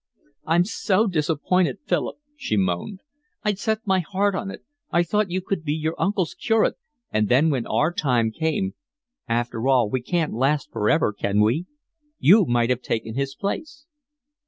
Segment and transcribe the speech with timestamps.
[0.47, 3.01] "I'm so disappointed, Philip," she moaned.
[3.43, 4.63] "I'd set my heart on it.
[4.89, 6.73] I thought you could be your uncle's curate,
[7.11, 12.71] and then when our time came—after all, we can't last for ever, can we?—you might
[12.71, 13.85] have taken his place."